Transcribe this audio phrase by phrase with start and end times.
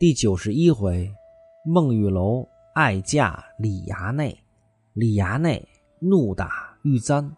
[0.00, 1.14] 第九十一回，
[1.62, 4.34] 孟玉楼爱嫁李衙内，
[4.94, 5.62] 李衙内
[5.98, 7.30] 怒打玉簪。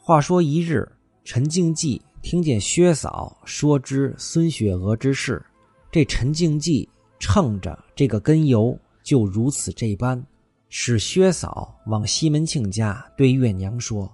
[0.00, 0.90] 话说一日，
[1.22, 5.44] 陈静济听见薛嫂说知孙雪娥之事，
[5.92, 6.88] 这陈静济
[7.18, 10.24] 乘着这个根由，就如此这般，
[10.70, 14.10] 使薛嫂往西门庆家对月娘说。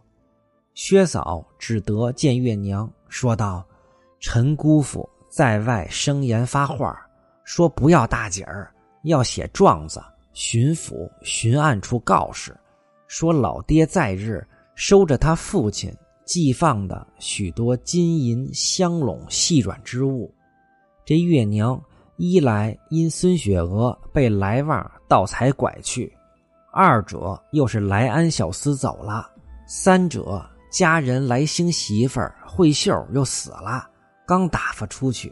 [0.75, 3.65] 薛嫂只得见月娘，说道
[4.19, 7.01] ：“陈姑父在外生言发话。”
[7.55, 10.03] 说不要大姐儿，要写状子，
[10.33, 12.59] 巡抚巡案处告示，
[13.09, 14.43] 说老爹在日
[14.75, 15.95] 收着他父亲
[16.25, 20.35] 寄放的许多金银香笼细软之物。
[21.05, 21.79] 这月娘
[22.17, 26.11] 一来因孙雪娥被来旺盗财拐去，
[26.73, 29.31] 二者又是来安小厮走了，
[29.67, 33.87] 三者家人来兴媳妇儿慧秀又死了，
[34.27, 35.31] 刚打发出去。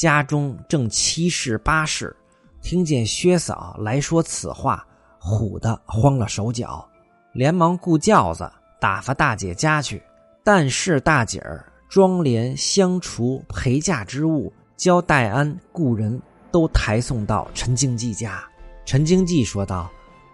[0.00, 2.16] 家中正七事八事，
[2.62, 4.82] 听见薛嫂来说此话，
[5.20, 6.88] 唬得慌了手脚，
[7.34, 10.02] 连忙雇轿子打发大姐家去。
[10.42, 16.18] 但是大姐儿妆奁香厨陪嫁之物，交戴安雇人
[16.50, 18.42] 都抬送到陈经济家。
[18.86, 19.90] 陈经济说道：“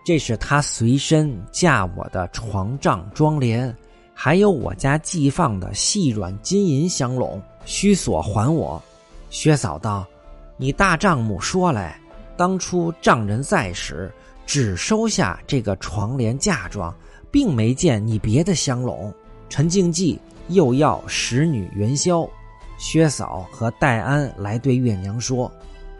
[0.07, 3.75] 这是他随身嫁我的床帐妆奁，
[4.15, 8.81] 还有我家寄放的细软金银香笼，须所还我。”
[9.29, 10.07] 薛嫂道
[10.57, 12.01] ：“你大丈母说来，
[12.37, 14.13] 当初丈人在时，
[14.47, 16.95] 只收下这个床帘嫁妆，
[17.31, 19.13] 并没见你别的香笼。”
[19.49, 22.29] 陈静济又要使女元宵，
[22.79, 25.51] 薛嫂和戴安来对月娘说，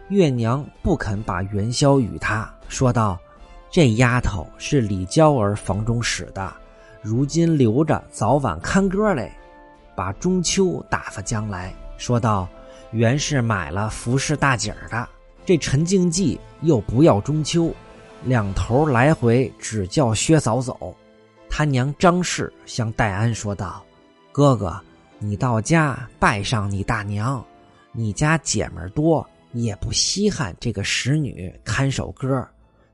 [0.09, 3.17] 月娘不肯把元宵与他，说道
[3.71, 6.53] ：“这丫头是李娇儿房中使的，
[7.01, 9.31] 如今留着早晚看歌嘞。”
[9.95, 12.47] 把中秋打发将来，说道。
[12.91, 15.07] 原是买了服侍大姐儿的，
[15.45, 17.73] 这陈静济又不要中秋，
[18.23, 20.95] 两头来回只叫薛嫂走。
[21.49, 23.83] 他娘张氏向戴安说道
[24.31, 24.79] ：“哥哥，
[25.19, 27.43] 你到家拜上你大娘，
[27.91, 32.47] 你家姐们多，也不稀罕这个使女看守哥。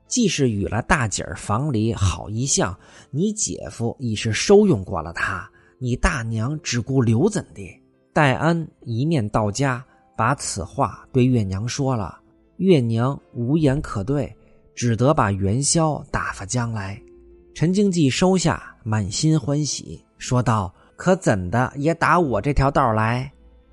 [0.06, 2.76] 既是与了大姐儿房里好一项，
[3.10, 7.62] 你姐夫已是收用过了她，你大娘只顾留怎的？”
[8.14, 9.84] 戴安一面到家，
[10.16, 12.16] 把此话对月娘说了。
[12.58, 14.32] 月娘无言可对，
[14.72, 17.02] 只得把元宵打发将来。
[17.56, 23.28] 陈经济收下，满心欢喜，说道：“可怎的也打我这条道来？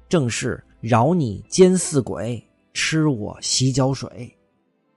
[0.09, 4.35] 正是饶你奸似鬼，吃我洗脚水。”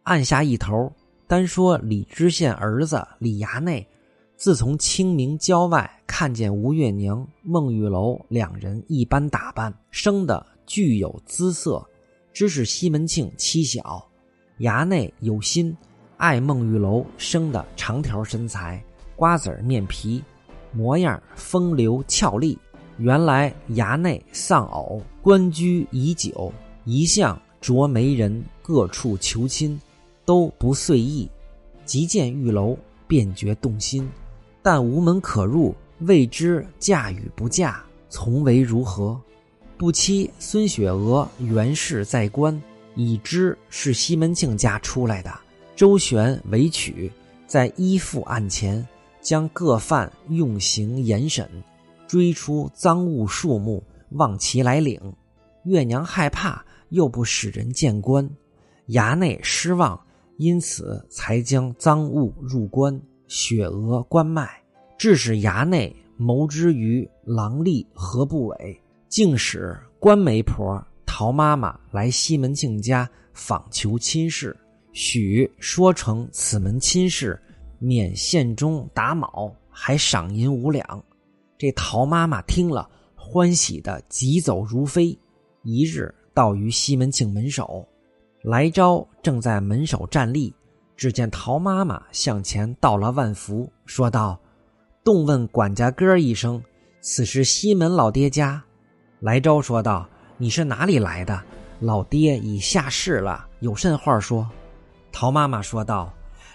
[0.04, 0.90] 按下一头，
[1.26, 3.86] 单说李知县儿子李衙内。
[4.44, 11.82] 自从清明郊外看见吴月娘、孟玉楼两人一般打扮，生的具有姿色，
[12.30, 14.06] 知是西门庆妻小。
[14.58, 15.74] 衙内有心
[16.18, 18.84] 爱孟玉楼生的长条身材、
[19.16, 20.22] 瓜子儿面皮，
[20.72, 22.58] 模样风流俏丽。
[22.98, 26.52] 原来衙内丧偶，官居已久，
[26.84, 29.80] 一向着媒人各处求亲，
[30.26, 31.30] 都不遂意。
[31.86, 32.76] 即见玉楼，
[33.08, 34.06] 便觉动心。
[34.64, 39.20] 但无门可入，未知嫁与不嫁，从为如何？
[39.76, 42.58] 不期孙雪娥原是在官，
[42.94, 45.30] 已知是西门庆家出来的。
[45.76, 47.12] 周旋为取，
[47.46, 48.82] 在依附案前，
[49.20, 51.46] 将各犯用刑严审，
[52.06, 54.98] 追出赃物数目，望其来领。
[55.64, 58.26] 月娘害怕，又不使人见官，
[58.88, 60.00] 衙内失望，
[60.38, 62.98] 因此才将赃物入关。
[63.26, 64.48] 雪娥关脉，
[64.98, 74.56] 致使衙内谋之于郎吏何不韦，竟使关媒婆陶妈妈来西门庆家访求亲事，
[74.92, 77.40] 许说成此门亲事，
[77.78, 81.04] 免县中打卯，还赏银五两。
[81.56, 85.16] 这陶妈妈听了，欢喜的急走如飞。
[85.62, 87.88] 一日到于西门庆门首，
[88.42, 90.54] 来朝正在门首站立。
[91.04, 94.40] 只见陶妈妈向前道了万福，说道
[95.04, 96.62] ：“动问管家哥一声，
[97.02, 98.64] 此是西门老爹家。”
[99.20, 100.08] 来招说道
[100.38, 101.38] ：“你是哪里来的？
[101.80, 104.48] 老爹已下世了，有甚话说？”
[105.12, 106.10] 陶妈妈说道：“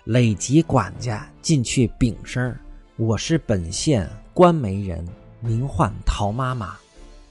[0.06, 2.52] 累及管家进去禀声，
[2.98, 5.08] 我是本县官媒人，
[5.42, 6.76] 名唤陶妈妈，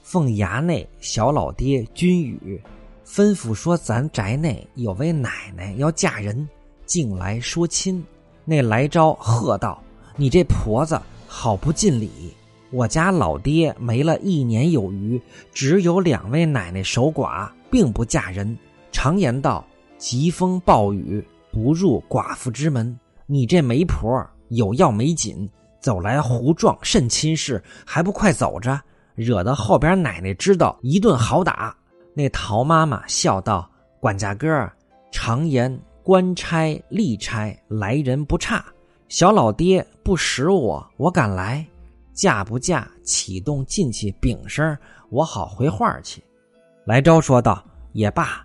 [0.03, 2.63] 奉衙内小老爹君语，
[3.05, 6.47] 吩咐说咱宅内有位奶奶要嫁人。”
[6.89, 8.03] 进来说亲，
[8.43, 9.79] 那来招喝道
[10.17, 12.33] ：“你这婆子好不尽礼！
[12.71, 15.21] 我家老爹没了一年有余，
[15.53, 18.57] 只有两位奶奶守寡，并不嫁人。
[18.91, 19.63] 常言道：
[19.99, 22.99] 疾风暴雨，不入寡妇之门。
[23.27, 25.47] 你这媒婆有要没紧，
[25.79, 28.81] 走来胡撞甚亲事，还不快走着！
[29.13, 31.75] 惹得后边奶奶知道，一顿好打。
[32.15, 33.69] 那陶妈妈笑道
[34.01, 34.67] ：“管家哥，
[35.11, 38.65] 常言官差吏差来人不差，
[39.09, 41.63] 小老爹不识我，我敢来。
[42.13, 44.75] 嫁不嫁，启动进去禀声，
[45.11, 46.19] 我好回话去。”
[46.83, 47.63] 来昭说道
[47.93, 48.43] ：“也罢，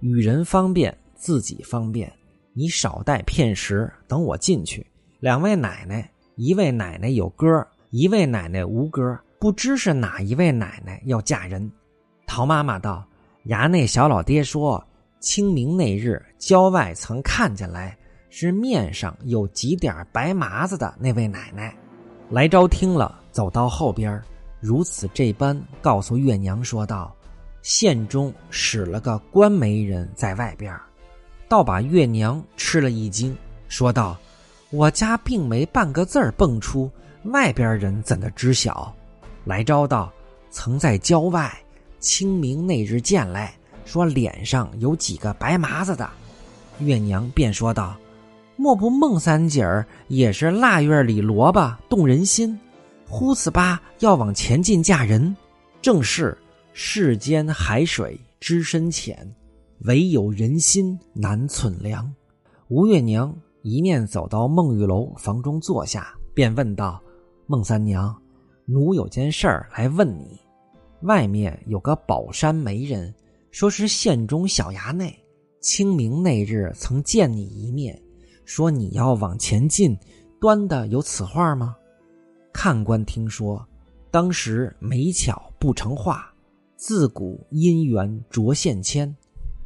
[0.00, 2.12] 与人方便，自己方便。
[2.52, 4.86] 你少带片时，等我进去。
[5.20, 11.72] 两位奶奶，一位奶奶有哥，一位奶奶无哥，不知是哪一位奶奶要嫁人。”
[12.28, 13.02] 陶妈妈道。
[13.46, 14.86] 衙内小老爹说，
[15.26, 17.98] 清明那日郊外曾看见来，
[18.30, 21.76] 是面上有几点白麻子的那位奶奶。
[22.30, 24.22] 来昭听了，走到后边，
[24.60, 27.12] 如此这般告诉月娘说道
[27.60, 30.72] ：“县中使了个官媒人在外边，
[31.48, 33.36] 倒把月娘吃了一惊，
[33.66, 34.16] 说道
[34.70, 36.88] ：‘我家并没半个字儿蹦出，
[37.24, 38.94] 外边人怎的知晓？’
[39.44, 40.12] 来昭道
[40.50, 41.52] ：‘曾在郊外。’”
[41.98, 43.52] 清明那日见来，
[43.86, 46.06] 说脸上有几个白麻子的，
[46.80, 47.96] 月娘便说道
[48.56, 52.58] ：“莫不孟三姐儿也是腊月里萝卜动人心，
[53.08, 55.34] 呼呲吧要往前进嫁人？
[55.80, 56.36] 正是
[56.72, 59.16] 世间海水知深浅，
[59.84, 62.12] 唯有人心难寸量。”
[62.68, 67.00] 吴月娘一面走到孟玉楼房中坐下，便问道
[67.46, 68.14] ：“孟三娘，
[68.64, 70.40] 奴有件事儿来问你。”
[71.02, 73.14] 外面有个宝山媒人，
[73.58, 75.18] 说是县中小衙内。
[75.62, 77.98] 清明那日曾见你一面，
[78.44, 79.98] 说你要往前进，
[80.38, 81.74] 端的有此话吗？
[82.52, 83.66] 看官听说，
[84.10, 86.30] 当时没巧不成话，
[86.76, 89.16] 自古姻缘着线牵。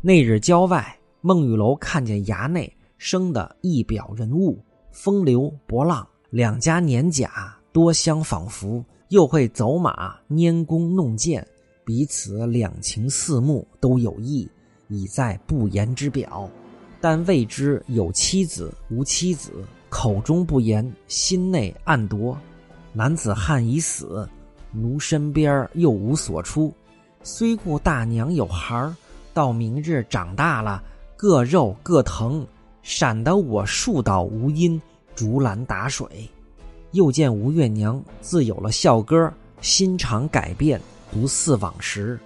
[0.01, 8.85] 那日郊外，孟玉楼看见衙内生的一表人物，风流博浪，两家年甲多相仿佛。
[9.09, 11.45] 又会走马拈弓弄箭，
[11.91, 14.49] 彼此两情四目都有意，
[14.87, 16.49] 已在不言之表。
[17.01, 19.51] 但未知有妻子无妻子，
[19.89, 22.39] 口中不言，心内暗夺。
[22.93, 24.29] 男子汉已死，
[24.71, 26.73] 奴身边又无所出。
[27.25, 28.95] 虽故大娘有孩儿，
[29.35, 30.81] 到明日长大了，
[31.17, 32.47] 各肉各疼，
[32.85, 34.81] 闪得我树倒无因，
[35.17, 36.07] 竹篮打水。
[36.93, 42.19] 又见吴月娘自有了笑歌，心肠改变，不似往时。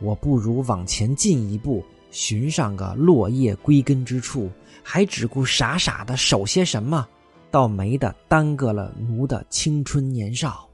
[0.00, 4.50] 我不如往前进一步，寻上个落叶归根之处，
[4.82, 7.06] 还只顾傻傻的守些什么，
[7.50, 10.68] 倒没的耽搁了奴的青春年少。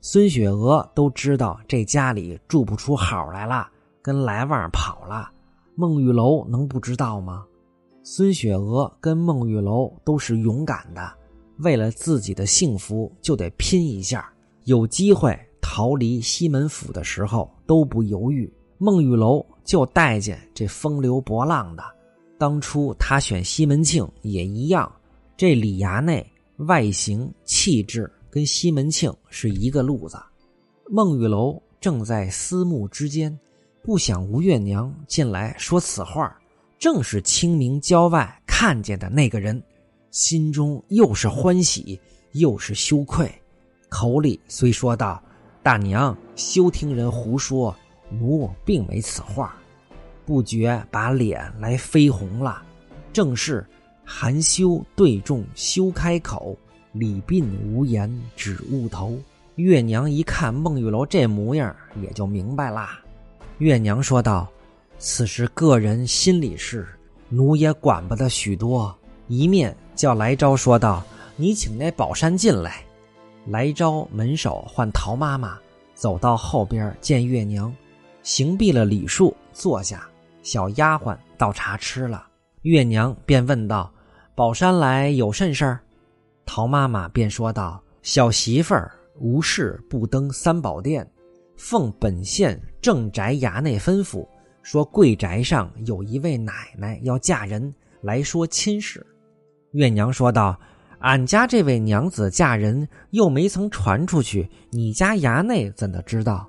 [0.00, 3.68] 孙雪娥都知道这家里住不出好来了，
[4.02, 5.30] 跟来旺跑了。
[5.74, 7.44] 孟玉楼能不知道吗？
[8.02, 11.12] 孙雪娥跟孟玉楼都是勇敢的。
[11.58, 14.28] 为了自己的幸福，就得拼一下。
[14.64, 18.52] 有机会逃离西门府的时候都不犹豫。
[18.76, 21.82] 孟玉楼就待见这风流博浪的。
[22.36, 24.92] 当初他选西门庆也一样。
[25.36, 30.18] 这李衙内外形气质跟西门庆是一个路子。
[30.90, 33.36] 孟玉楼正在思慕之间，
[33.82, 36.36] 不想吴月娘进来说此话，
[36.78, 39.62] 正是清明郊外看见的那个人。
[40.10, 41.98] 心中又是欢喜
[42.32, 43.32] 又是羞愧，
[43.88, 45.22] 口里虽说道
[45.62, 47.74] ：“大娘休听人胡说，
[48.10, 49.56] 奴并没此话。”
[50.24, 52.62] 不觉把脸来绯红了。
[53.12, 53.66] 正是
[54.04, 56.56] 含羞对众休开口，
[56.92, 59.18] 礼鬓无言只误头。
[59.56, 63.00] 月娘一看孟玉楼这模样，也就明白啦。
[63.58, 64.48] 月娘说道
[64.96, 66.86] ：“此事个人心里事，
[67.28, 68.96] 奴也管不得许多。”
[69.28, 69.76] 一面。
[69.94, 71.04] 叫来昭说道
[71.36, 72.82] ：“你请那宝山进来。”
[73.46, 75.58] 来招门首唤陶妈妈
[75.94, 77.74] 走到后边见月娘，
[78.22, 80.08] 行毕了礼数，坐下。
[80.42, 82.26] 小丫鬟倒茶吃了。
[82.62, 83.92] 月娘便问道
[84.34, 85.80] ：“宝山来有甚事儿？”
[86.44, 91.08] 陶妈妈便说道：“小媳妇儿无事不登三宝殿，
[91.56, 94.26] 奉本县正宅衙内吩咐，
[94.62, 99.06] 说贵宅上有一位奶奶要嫁人，来说亲事。”
[99.72, 100.58] 月娘说道
[101.02, 106.48] ：“俺家这位娘子嫁人，又没曾传出去，你家衙内怎的知道？”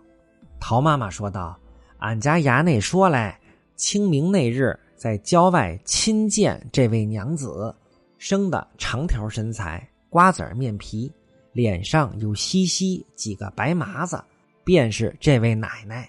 [0.61, 1.57] 陶妈妈说道
[1.97, 3.39] ：“俺家衙内说来，
[3.75, 7.73] 清明那日在郊外亲见这位娘子，
[8.19, 11.11] 生的长条身材，瓜子面皮，
[11.51, 14.23] 脸上有稀稀几个白麻子，
[14.63, 16.07] 便是这位奶奶。”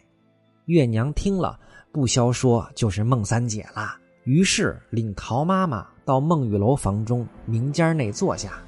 [0.67, 1.59] 月娘听了，
[1.91, 3.97] 不消说就是孟三姐了。
[4.25, 8.59] 于是领陶妈妈到孟玉楼房中明间内坐下。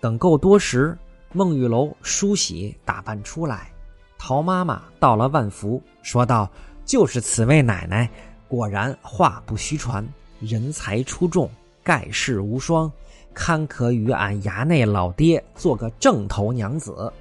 [0.00, 0.96] 等够多时，
[1.32, 3.70] 孟玉楼梳洗打扮出来，
[4.18, 6.50] 陶妈妈到了万福，说道
[6.86, 8.10] ：“就是此位奶奶，
[8.48, 10.06] 果然话不虚传，
[10.40, 11.50] 人才出众，
[11.82, 12.90] 盖世无双，
[13.34, 17.12] 堪可与俺衙内老爹做个正头娘子。”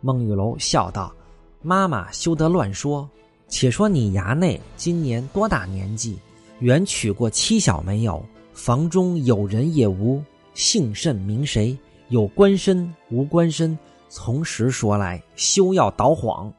[0.00, 1.12] 孟玉楼笑道
[1.60, 3.08] ：“妈妈休得乱说，
[3.48, 6.16] 且说你衙内今年多大年纪？”
[6.60, 8.24] 原娶过妻小没有？
[8.52, 10.22] 房中有人也无？
[10.54, 11.76] 姓甚名谁？
[12.08, 13.78] 有官身无官身？
[14.08, 16.50] 从实说来，休要捣谎。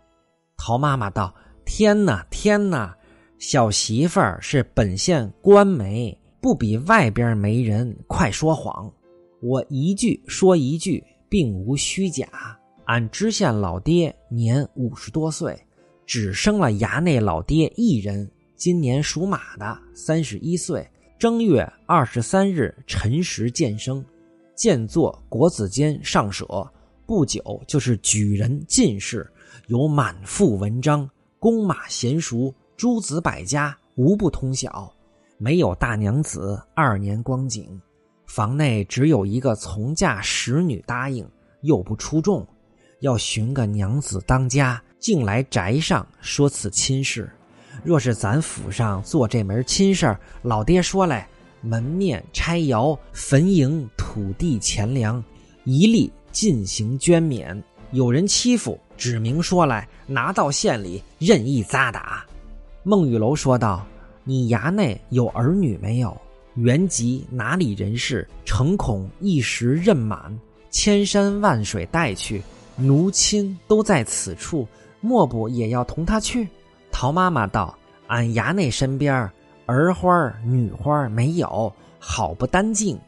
[0.58, 1.34] 陶妈妈道
[1.66, 2.96] ：“天哪，天哪！
[3.40, 8.92] 小媳妇儿是本县官媒，不比外边媒人快说谎。
[9.42, 12.28] 我一句说一句，并无虚假。
[12.86, 15.58] 俺知县老爹年五十多岁，
[16.06, 20.86] 只生了衙内老爹一人。”今年属马的，三十一岁，
[21.20, 24.04] 正月二十三日辰时见生，
[24.56, 26.46] 见作国子监上舍，
[27.06, 29.32] 不久就是举人进士，
[29.68, 34.92] 有满腹文章，弓马娴熟，诸子百家无不通晓。
[35.38, 37.80] 没有大娘子二年光景，
[38.26, 41.30] 房内只有一个从嫁使女答应，
[41.62, 42.44] 又不出众，
[43.02, 47.32] 要寻个娘子当家，竟来宅上说此亲事。
[47.88, 51.26] 若是咱府上做这门亲事儿老爹说来，
[51.62, 55.24] 门面拆窑、坟茔、土地钱粮，
[55.64, 57.64] 一律进行捐免。
[57.92, 62.26] 有人欺负，指明说来，拿到县里任意扎打。
[62.84, 63.88] 孟玉楼说道
[64.26, 66.14] ：“你衙内有儿女没有？
[66.56, 68.28] 原籍哪里人士？
[68.44, 70.38] 诚恐一时任满，
[70.72, 72.44] 千山万水带去，
[72.76, 74.68] 奴亲都在此处，
[75.00, 76.46] 莫不也要同他去？”
[77.00, 77.78] 陶妈妈道
[78.10, 79.32] ：“俺衙内身边
[79.68, 83.00] 儿花女花没有，好不单净。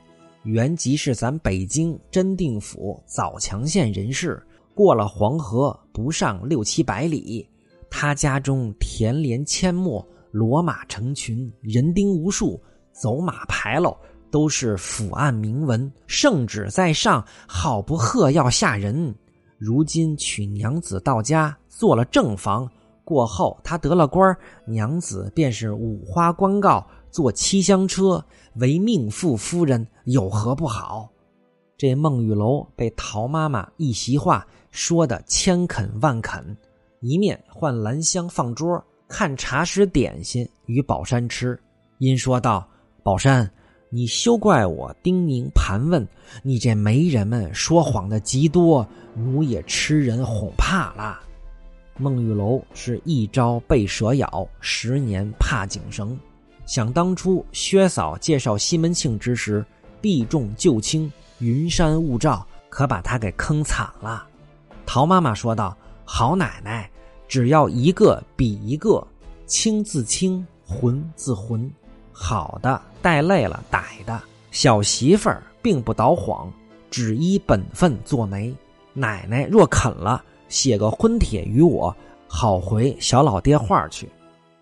[0.44, 4.40] 原籍是咱北京真定府枣强县人士，
[4.76, 7.50] 过了黄河不上六七百里。
[7.90, 13.98] 他家中田连阡陌，骡马成群，人丁无数，走马牌楼
[14.30, 19.16] 都是府案铭文，圣旨在上，好不贺要下人。
[19.58, 22.70] 如今娶娘子到家，做了正房。”
[23.10, 24.38] 过后，他得了官
[24.68, 28.24] 娘子便是五花官告，坐七香车，
[28.58, 31.10] 为命妇夫人，有何不好？
[31.76, 36.56] 这孟玉楼被陶妈妈一席话说的千肯万肯，
[37.00, 41.60] 一面换兰香放桌，看茶食点心与宝山吃，
[41.98, 42.68] 因说道
[43.02, 43.50] ：“宝山，
[43.90, 46.08] 你休怪我叮咛盘问，
[46.44, 51.22] 你这媒人们说谎的极多，奴也吃人哄怕了。”
[52.02, 56.18] 孟玉楼是一朝被蛇咬，十年怕井绳。
[56.66, 59.66] 想当初薛嫂介绍西门庆之时，
[60.00, 64.26] 避重就轻，云山雾罩，可把他给坑惨了。
[64.86, 65.76] 陶妈妈说道
[66.06, 66.90] ：“好奶奶，
[67.28, 69.06] 只要一个比一个，
[69.46, 71.70] 轻自轻，浑自浑。
[72.14, 76.50] 好的带累了歹的，小媳妇儿并不捣谎，
[76.90, 78.56] 只依本分做媒。
[78.94, 81.96] 奶奶若肯了。”写个婚帖与我，
[82.28, 84.10] 好回小老爹话去。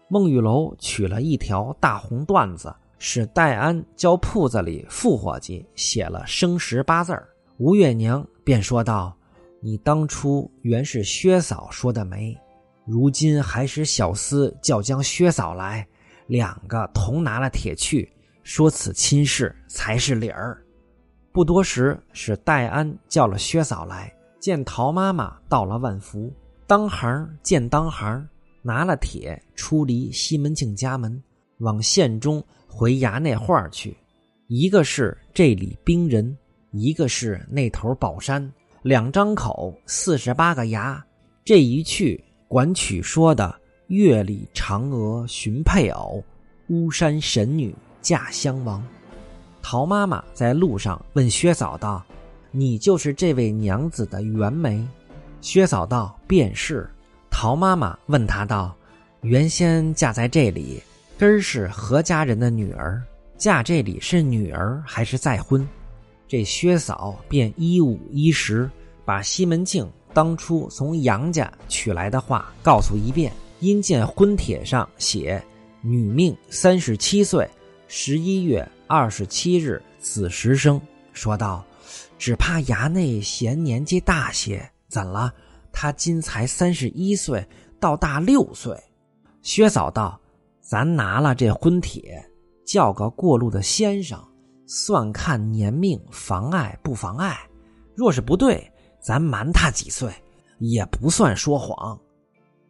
[0.09, 7.17] 孟玉楼取了一条大红缎子，使戴安教铺子里副伙计写了生时八字
[7.57, 9.13] 吴月娘便说道
[9.59, 12.37] ：“你当初原是薛嫂说的媒，
[12.85, 15.85] 如今还使小厮叫将薛嫂来，
[16.27, 18.09] 两个同拿了铁去，
[18.43, 20.63] 说此亲事才是理儿。”
[21.33, 24.11] 不多时，使戴安叫了薛嫂来。
[24.39, 26.31] 见陶妈妈到了万福，
[26.65, 28.27] 当行见当行，
[28.61, 31.21] 拿了帖出离西门庆家门，
[31.59, 33.97] 往县中回衙内话去。
[34.47, 36.37] 一个是这里兵人，
[36.71, 38.51] 一个是那头宝山，
[38.83, 41.01] 两张口四十八个衙。
[41.43, 43.53] 这一去，管取说的
[43.87, 46.23] 月里嫦娥寻配偶，
[46.69, 48.85] 巫山神女嫁襄王。
[49.61, 52.05] 陶妈妈在路上问薛嫂道。
[52.57, 54.83] 你就是这位娘子的原媒，
[55.41, 56.89] 薛嫂道：“便是。”
[57.29, 58.75] 陶妈妈问他道
[59.21, 60.81] ：“原先嫁在这里，
[61.19, 62.99] 根儿是何家人的女儿？
[63.37, 65.69] 嫁这里是女儿还是再婚？”
[66.27, 68.67] 这薛嫂便一五一十
[69.05, 73.31] 把西门庆当初从杨家娶来的话告诉一遍。
[73.59, 75.39] 因见婚帖上写
[75.81, 77.47] “女命三十七岁，
[77.87, 80.81] 十一月二十七日子时生”，
[81.13, 81.63] 说道。
[82.17, 85.33] 只怕衙内嫌年纪大些，怎了？
[85.71, 87.47] 他今才三十一岁，
[87.79, 88.75] 到大六岁。
[89.43, 90.19] 薛嫂道
[90.59, 92.23] ：“咱拿了这婚帖，
[92.65, 94.19] 叫个过路的先生，
[94.65, 97.37] 算看年命妨碍不妨碍。
[97.95, 98.69] 若是不对，
[98.99, 100.11] 咱瞒他几岁，
[100.59, 101.97] 也不算说谎。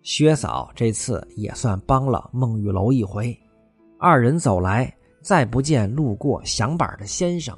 [0.03, 3.37] 薛嫂这次也算帮了孟玉楼一回。
[3.99, 7.57] 二人走来，再不见路过响板的先生，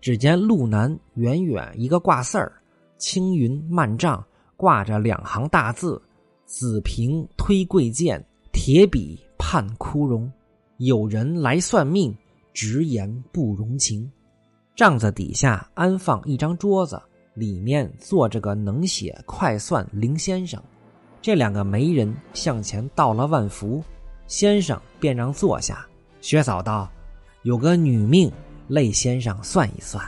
[0.00, 2.52] 只见路南远远一个挂四儿，
[2.96, 4.24] 青云漫帐
[4.56, 6.00] 挂着两行大字
[6.46, 10.30] ：“子平推贵贱，铁笔判枯荣。
[10.78, 12.16] 有人来算命，
[12.52, 14.10] 直言不容情。”
[14.76, 17.00] 帐子底下安放一张桌子。
[17.34, 20.60] 里面坐着个能写快算林先生，
[21.22, 23.80] 这两个媒人向前道了万福，
[24.26, 25.86] 先生便让坐下。
[26.20, 26.90] 薛嫂道
[27.44, 28.28] ：“有个女命，
[28.68, 30.04] 累先生算一算。”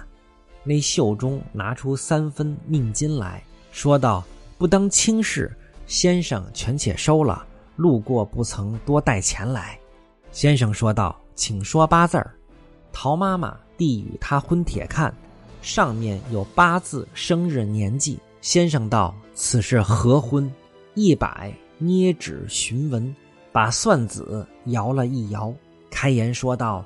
[0.63, 4.23] 那袖中拿出三分命金来说道
[4.57, 5.51] ：“不当轻视，
[5.87, 7.45] 先生全且收了。
[7.77, 9.79] 路过不曾多带钱来。”
[10.33, 12.33] 先生说道：“请说八字儿。”
[12.93, 15.13] 陶妈妈递与他婚帖看。
[15.63, 20.51] 上面有八字生日年纪，先生道：“此事合婚。”
[20.95, 23.15] 一百捏指询问，
[23.53, 25.53] 把算子摇了一摇，
[25.91, 26.85] 开言说道：“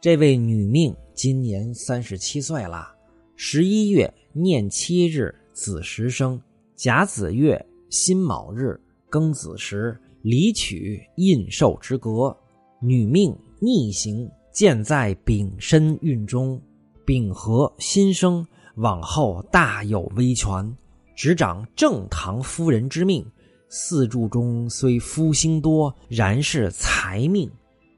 [0.00, 2.94] 这位女命今年三十七岁了，
[3.34, 6.40] 十一月廿七日子时生，
[6.76, 7.60] 甲子月
[7.90, 12.36] 辛卯日庚子时，离取印寿之格。
[12.80, 16.56] 女命逆行，建在丙申运中。”
[17.04, 18.46] 丙和新生，
[18.76, 20.72] 往后大有威权，
[21.16, 23.26] 执掌正堂夫人之命。
[23.68, 27.50] 四柱中虽夫星多，然是财命。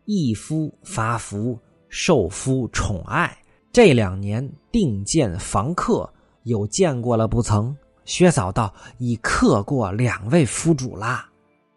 [0.06, 1.58] 一夫发福，
[1.90, 3.37] 受夫宠爱。
[3.70, 6.11] 这两年定见房客，
[6.44, 7.76] 有见过了不曾？
[8.06, 11.28] 薛嫂道：“已克过两位夫主啦。”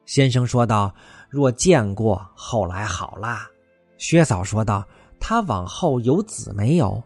[0.07, 0.93] 先生说道
[1.29, 3.47] ：“若见过，后来好啦。”
[3.99, 4.83] 薛嫂说道
[5.19, 7.01] ：“他往后有子没有？”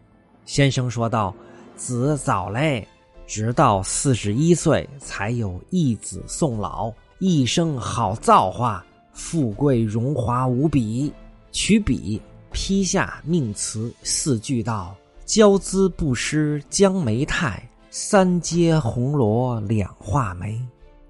[0.46, 1.36] 先生说道
[1.76, 2.88] ：“子早嘞，
[3.26, 11.12] 直到四十一岁才有一子送老，一生好造化，富贵荣华无比。”
[11.52, 12.22] 取笔
[12.58, 14.96] 批下命词四句道
[15.28, 20.60] ：“娇姿不失江梅态，三阶红罗两画眉。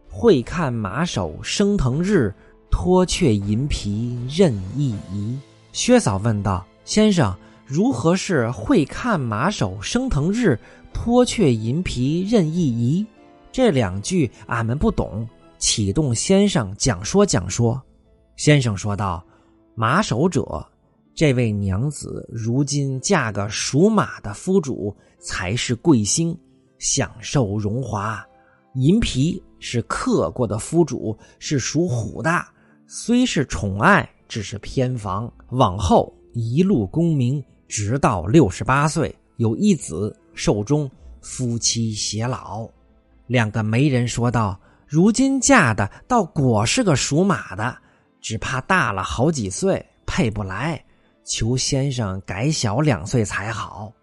[0.09, 2.35] 会看马首升腾日，
[2.69, 5.39] 脱却银皮任意移。”
[5.71, 7.33] 薛嫂问道：“先生。”
[7.65, 10.57] 如何是会看马首升腾日，
[10.93, 13.05] 脱却银皮任意移？
[13.51, 17.81] 这两句俺们不懂，启动先生讲说讲说。
[18.37, 19.21] 先生说道
[19.75, 20.65] ：“马首者，
[21.17, 26.37] 这位娘子如今嫁个属马的夫主，才是贵星，
[26.77, 28.23] 享受荣华；
[28.75, 32.45] 银皮是克过的夫主，是属虎的，
[32.85, 40.87] 虽是宠爱，只是偏房，往后一路功名。”直到六十八岁，有一子寿终，
[41.19, 42.69] 夫妻偕老。
[43.25, 47.75] 两个媒人说道：“如今嫁的倒果是个属马的，
[48.21, 50.79] 只怕大了好几岁，配不来。
[51.27, 53.93] 求先生改小两岁才好。”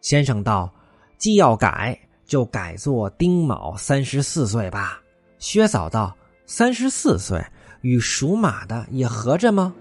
[0.00, 0.72] 先生道
[1.18, 5.02] ：“既要改，就改做丁卯三十四岁吧。”
[5.38, 7.44] 薛嫂道：“三十四岁
[7.82, 9.74] 与属马的也合着吗？”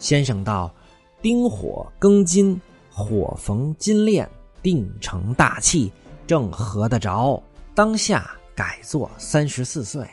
[0.00, 0.74] 先生道
[1.22, 2.60] ：“丁火庚金。”
[2.92, 4.28] 火逢金链，
[4.62, 5.90] 定成大器，
[6.26, 7.42] 正合得着。
[7.74, 10.06] 当下改做三十四岁。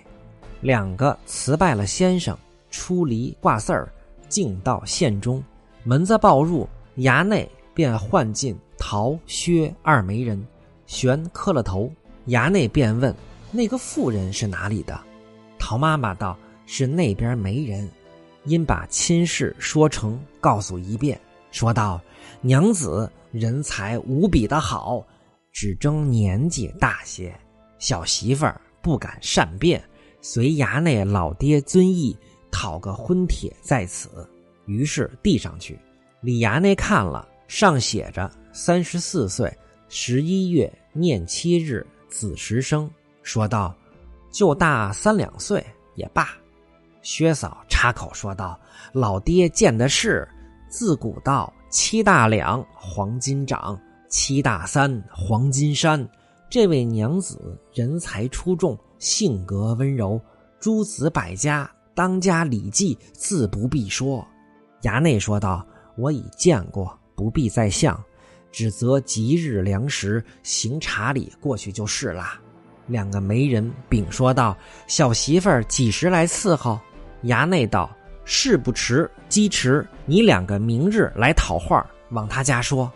[0.62, 2.38] 两个辞拜了先生，
[2.70, 3.92] 出离挂四儿，
[4.30, 5.44] 进到县中，
[5.88, 10.46] 门子报入，衙内便唤进陶、薛二媒人。
[10.86, 11.90] 玄磕了头，
[12.28, 13.16] 衙内便问
[13.54, 15.00] ：“那个妇人是哪里的？”
[15.58, 17.90] 陶妈妈道：“是那边媒人。”
[18.44, 21.18] 因把亲事说成，告诉一遍，
[21.52, 22.02] 说道。
[22.42, 25.02] 娘子人才无比的好，
[25.54, 27.34] 只争年纪大些。
[27.80, 29.82] 小媳妇儿不敢善变，
[30.22, 32.14] 随衙内老爹遵意
[32.52, 34.30] 讨个婚帖在此。
[34.68, 35.80] 于是递上去，
[36.22, 39.52] 李衙内看了，上写着三十四岁，
[39.90, 42.88] 十一月廿七日子时生，
[43.24, 43.76] 说道
[44.32, 46.30] ：“就大三两岁也罢。”
[47.02, 48.60] 薛嫂插口说道
[48.94, 50.28] ：“老爹见的是，
[50.70, 53.78] 自古道。”七大两黄金掌，
[54.10, 56.10] 七大三黄金山。
[56.50, 60.20] 这位娘子人才出众，性格温柔，
[60.62, 64.26] 诸子百家，当家礼记自不必说。
[64.88, 68.02] 衙内说道：“我已见过，不必再相，
[68.54, 72.40] 只择吉日良时行茶礼过去就是了。”
[72.88, 76.80] 两个媒人禀说道：“小媳妇儿几时来伺候？”
[77.26, 82.90] 衙内道：“事不迟，机迟，你两个明日来讨话，往他家说。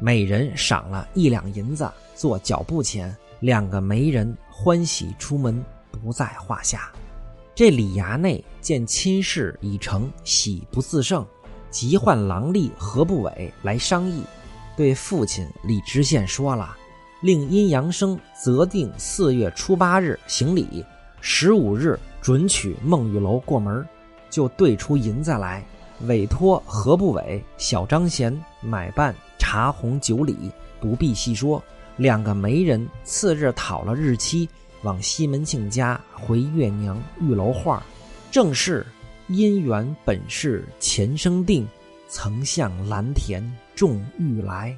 [0.00, 6.90] 每人赏了一两银子做脚步钱，两个媒人欢喜出门，不在话下。
[7.58, 11.26] 这李衙内见亲事已成，喜不自胜，
[11.72, 14.22] 急唤郎吏何不伟来商议，
[14.76, 16.76] 对父亲李知县说了，
[17.20, 20.84] 令阴阳生择定四月初八日行礼，
[21.20, 23.84] 十五日准娶孟玉楼过门，
[24.30, 25.66] 就兑出银子来，
[26.02, 29.12] 委托何不韦、小张贤买办。
[29.36, 31.60] 茶红酒礼不必细说，
[31.96, 34.48] 两个媒人次日讨了日期，
[34.82, 37.82] 往西门庆家回月娘玉楼画，
[38.30, 38.86] 正是
[39.28, 41.66] 姻缘本是前生定，
[42.08, 43.42] 曾向蓝田
[43.74, 44.76] 种玉来。